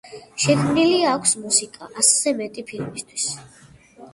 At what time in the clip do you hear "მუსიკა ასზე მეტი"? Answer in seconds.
1.43-2.65